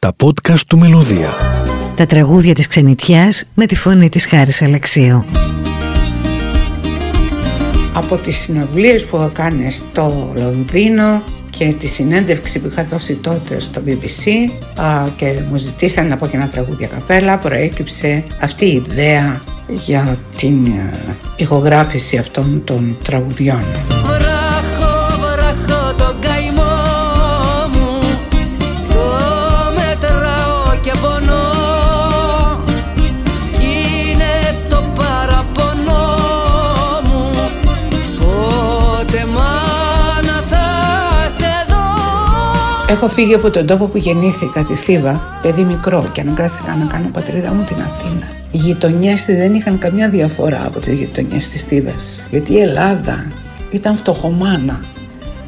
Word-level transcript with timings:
Τα 0.00 0.16
podcast 0.24 0.60
του 0.68 0.78
Μελωδία. 0.78 1.28
Τα 1.96 2.06
τραγούδια 2.06 2.54
της 2.54 2.66
ξενιτιάς 2.66 3.44
με 3.54 3.66
τη 3.66 3.76
φωνή 3.76 4.08
της 4.08 4.26
Χάρης 4.26 4.62
Αλεξίου. 4.62 5.24
Από 7.94 8.16
τις 8.16 8.36
συναυλίες 8.36 9.04
που 9.04 9.16
έχω 9.16 9.30
κάνει 9.32 9.70
στο 9.70 10.32
Λονδίνο 10.36 11.22
και 11.50 11.74
τη 11.78 11.86
συνέντευξη 11.86 12.58
που 12.58 12.66
είχα 12.66 12.84
δώσει 12.84 13.14
τότε 13.14 13.60
στο 13.60 13.82
BBC 13.86 14.30
και 15.16 15.34
μου 15.50 15.56
ζητήσαν 15.56 16.08
να 16.08 16.16
πω 16.16 16.26
και 16.26 16.36
ένα 16.36 16.48
τραγούδια 16.48 16.86
καπέλα 16.86 17.38
προέκυψε 17.38 18.24
αυτή 18.40 18.64
η 18.64 18.82
ιδέα 18.86 19.42
για 19.68 20.18
την 20.36 20.66
ε, 20.66 21.16
ηχογράφηση 21.36 22.16
αυτών 22.16 22.64
των 22.64 22.98
τραγουδιών. 23.02 23.62
Έχω 42.90 43.08
φύγει 43.08 43.34
από 43.34 43.50
τον 43.50 43.66
τόπο 43.66 43.86
που 43.86 43.98
γεννήθηκα, 43.98 44.64
τη 44.64 44.74
Θήβα, 44.74 45.38
παιδί 45.42 45.62
μικρό 45.62 46.10
και 46.12 46.20
αναγκάστηκα 46.20 46.74
να 46.74 46.84
κάνω 46.84 47.08
πατρίδα 47.12 47.52
μου 47.52 47.64
την 47.64 47.76
Αθήνα. 47.76 48.26
Οι 48.50 48.56
γειτονιές 48.56 49.24
της 49.24 49.36
δεν 49.36 49.54
είχαν 49.54 49.78
καμιά 49.78 50.08
διαφορά 50.08 50.66
από 50.66 50.80
τις 50.80 50.98
γειτονιές 50.98 51.48
της 51.48 51.64
Θήβας. 51.64 52.20
Γιατί 52.30 52.52
η 52.52 52.60
Ελλάδα 52.60 53.26
ήταν 53.70 53.96
φτωχομάνα 53.96 54.80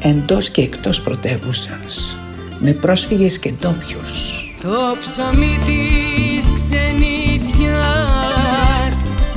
εντός 0.03 0.49
και 0.49 0.61
εκτός 0.61 1.01
πρωτεύουσας. 1.01 2.17
Με 2.59 2.71
πρόσφυγες 2.71 3.39
και 3.39 3.51
ντόπιους. 3.51 4.45
Το 4.61 4.97
ψωμί 4.99 5.59
της 5.65 6.53
ξενιτιάς 6.53 7.71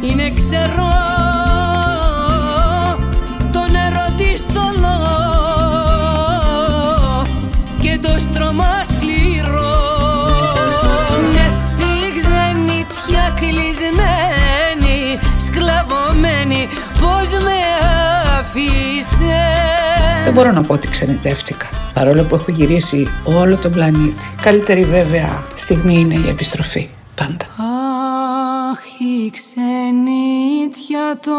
είναι 0.02 0.30
ξερός 0.30 1.13
Δεν 20.24 20.32
μπορώ 20.32 20.52
να 20.52 20.62
πω 20.62 20.72
ότι 20.72 20.88
ξενιτεύτηκα. 20.88 21.66
Παρόλο 21.94 22.22
που 22.22 22.34
έχω 22.34 22.50
γυρίσει 22.50 23.06
όλο 23.24 23.56
τον 23.56 23.72
πλανήτη. 23.72 24.14
Καλύτερη 24.42 24.84
βέβαια 24.84 25.42
στιγμή 25.54 25.98
είναι 25.98 26.14
η 26.14 26.28
επιστροφή. 26.28 26.88
Πάντα. 27.14 27.46
Αχ, 28.70 28.78
η 29.00 29.30
ξενίτια 29.30 31.18
το 31.20 31.32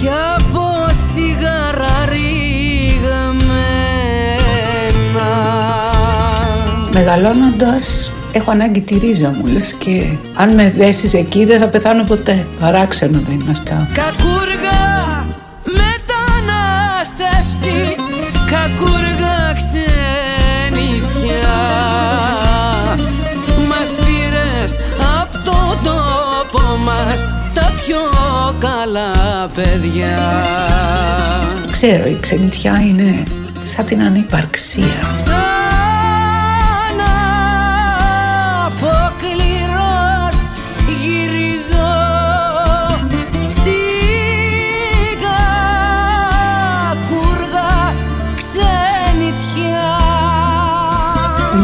κι 0.00 0.08
από 0.36 0.64
τσιγάρα 0.86 1.98
ρίγμενα 2.08 3.40
Μεγαλώνοντας 6.92 8.10
έχω 8.32 8.50
ανάγκη 8.50 8.80
τη 8.80 8.98
ρίζα 8.98 9.28
μου 9.28 9.46
λες 9.46 9.72
και 9.72 10.02
αν 10.34 10.54
με 10.54 10.68
δέσεις 10.68 11.14
εκεί 11.14 11.44
δεν 11.44 11.58
θα 11.58 11.68
πεθάνω 11.68 12.04
ποτέ. 12.04 12.46
Παράξενο 12.60 13.18
δεν 13.28 13.40
είναι 13.40 13.50
αυτά. 13.50 13.88
Κακούργα 13.92 15.24
μετανάστευση 15.64 17.96
Κακούργα 18.50 19.19
τα 27.54 27.72
πιο 27.84 27.98
καλά 28.58 29.12
παιδιά. 29.54 30.44
Ξέρω 31.70 32.06
η 32.06 32.18
ξενιτιά 32.20 32.80
είναι 32.88 33.22
σαν 33.62 33.84
την 33.84 34.02
ανυπαρξία 34.02 35.02
Σαν 35.24 37.00
αποκληρός 38.66 40.36
γυρίζω 41.02 41.92
στην 43.48 45.18
κακούργα 46.80 47.94
ξενιτιά. 48.36 49.98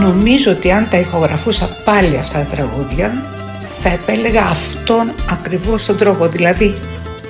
Νομίζω 0.01 0.51
ότι 0.51 0.71
αν 0.73 0.89
τα 0.91 0.99
ηχογραφούσα 0.99 1.69
πάλι 1.85 2.17
αυτά 2.19 2.39
τα 2.39 2.45
τραγούδια 2.45 3.13
θα 3.89 3.93
επέλεγα 3.95 4.43
αυτόν 4.43 5.13
ακριβώς 5.31 5.85
τον 5.85 5.97
τρόπο. 5.97 6.27
Δηλαδή, 6.29 6.75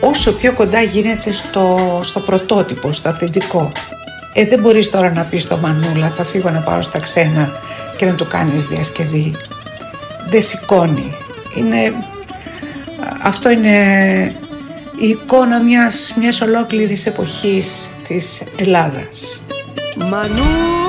όσο 0.01 0.33
πιο 0.33 0.53
κοντά 0.53 0.83
γίνεται 0.83 1.33
στο, 1.33 1.79
στο 2.03 2.21
πρωτότυπο, 2.21 2.93
στο 2.93 3.09
αυθεντικό. 3.09 3.73
Ε, 4.33 4.45
δεν 4.45 4.61
μπορείς 4.61 4.91
τώρα 4.91 5.13
να 5.13 5.23
πεις 5.23 5.43
στο 5.43 5.57
Μανούλα, 5.57 6.09
θα 6.09 6.25
φύγω 6.25 6.51
να 6.51 6.61
πάω 6.61 6.83
στα 6.83 6.99
ξένα 6.99 7.51
και 7.97 8.07
να 8.07 8.15
του 8.15 8.27
κάνεις 8.27 8.67
διασκευή. 8.67 9.35
Δεν 10.29 10.43
σηκώνει. 10.43 11.15
Είναι, 11.57 11.93
αυτό 13.23 13.51
είναι 13.51 13.77
η 15.01 15.09
εικόνα 15.09 15.63
μιας, 15.63 16.15
μιας 16.19 16.41
ολόκληρης 16.41 17.07
εποχής 17.07 17.89
της 18.09 18.43
Ελλάδας. 18.57 19.43
Μανούλα 20.11 20.86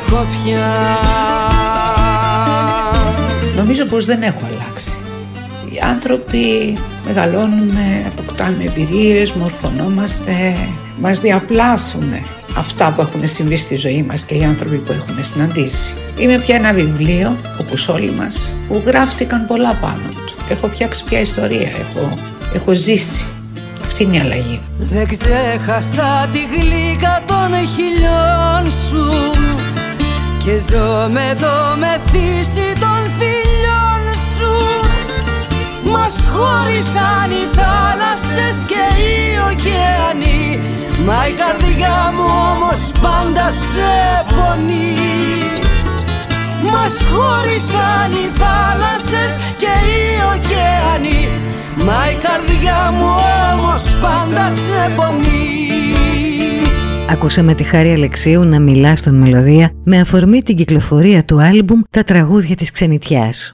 αντέχω 0.00 0.26
πια 0.44 0.68
Νομίζω 3.56 3.84
πως 3.84 4.04
δεν 4.04 4.22
έχω 4.22 4.40
αλλάξει. 4.44 4.98
Οι 5.72 5.78
άνθρωποι 5.82 6.76
μεγαλώνουμε, 7.06 8.04
αποκτάμε 8.06 8.64
εμπειρίες, 8.64 9.32
μορφωνόμαστε, 9.32 10.56
μας 11.00 11.20
διαπλάθουν 11.20 12.12
αυτά 12.56 12.92
που 12.92 13.00
έχουν 13.00 13.28
συμβεί 13.28 13.56
στη 13.56 13.76
ζωή 13.76 14.04
μας 14.08 14.24
και 14.24 14.34
οι 14.34 14.44
άνθρωποι 14.44 14.76
που 14.76 14.92
έχουν 14.92 15.24
συναντήσει. 15.24 15.94
Είμαι 16.18 16.38
πια 16.38 16.54
ένα 16.54 16.72
βιβλίο, 16.72 17.36
όπως 17.60 17.88
όλοι 17.88 18.10
μας, 18.10 18.54
που 18.68 18.82
γράφτηκαν 18.86 19.46
πολλά 19.46 19.74
πάνω 19.74 20.08
του. 20.14 20.34
Έχω 20.50 20.68
φτιάξει 20.68 21.04
πια 21.04 21.20
ιστορία, 21.20 21.68
έχω, 21.68 22.18
έχω 22.54 22.72
ζήσει. 22.72 23.24
Αυτή 23.82 24.02
είναι 24.02 24.16
η 24.16 24.20
αλλαγή. 24.20 24.60
Δεν 24.78 25.08
ξέχασα 25.08 26.28
τη 26.32 26.38
γλύκα 26.38 27.22
των 27.26 27.68
χιλιών 27.68 28.19
σου 28.19 28.19
Και 30.50 30.58
ζω 30.58 31.08
με 31.08 31.36
το 31.40 31.54
μεθύσι 31.82 32.72
των 32.82 33.00
φιλιών 33.18 34.02
σου. 34.32 34.52
Μας 35.90 36.14
χώρισαν 36.32 37.30
οι 37.38 37.44
θάλασσες 37.58 38.56
και 38.70 38.84
οι 39.02 39.16
ωκεανοί. 39.50 40.60
Μα 41.06 41.26
η 41.30 41.32
καρδιά 41.40 42.12
μου 42.14 42.26
όμως 42.50 42.82
πάντα 43.02 43.46
σε 43.50 43.92
πονεί. 44.30 44.94
Μας 46.72 46.94
χώρισαν 47.10 48.10
οι 48.20 48.28
θάλασσες 48.40 49.32
και 49.60 49.72
οι 49.90 50.02
ωκεανοί. 50.32 51.22
Μα 51.86 52.00
η 52.14 52.16
καρδιά 52.26 52.80
μου 52.96 53.10
όμως 53.52 53.82
πάντα 54.02 54.44
σε 54.50 54.80
πονεί 54.96 55.29
Ακούσαμε 57.10 57.54
τη 57.54 57.62
Χάρη 57.62 57.92
Αλεξίου 57.92 58.44
να 58.44 58.60
μιλά 58.60 58.96
στον 58.96 59.14
Μελωδία 59.14 59.70
με 59.84 60.00
αφορμή 60.00 60.42
την 60.42 60.56
κυκλοφορία 60.56 61.24
του 61.24 61.42
άλμπουμ 61.42 61.80
«Τα 61.90 62.02
τραγούδια 62.02 62.56
της 62.56 62.70
ξενιτιάς». 62.70 63.50